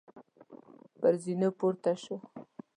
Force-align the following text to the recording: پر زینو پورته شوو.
پر 0.99 1.13
زینو 1.23 1.49
پورته 1.59 1.91
شوو. 2.03 2.17